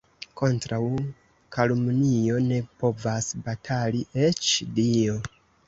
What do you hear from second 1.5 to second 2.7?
kalumnio ne